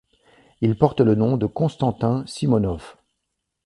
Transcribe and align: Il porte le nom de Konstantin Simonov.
Il 0.61 0.79
porte 0.79 1.01
le 1.01 1.13
nom 1.13 1.37
de 1.37 1.45
Konstantin 1.45 2.25
Simonov. 2.25 2.95